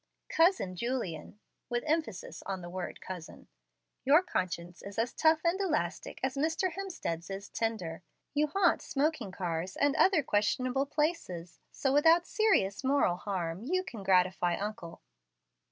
[0.29, 1.39] Cousin Julian"
[1.69, 3.47] (with emphasis on the word cousin),
[4.03, 6.73] "your conscience is as tough and elastic as Mr.
[6.73, 8.01] Hemstead's is tender.
[8.33, 14.01] You haunt smoking cars and other questionable places; so, without serious moral harm, you can
[14.01, 15.03] gratify uncle."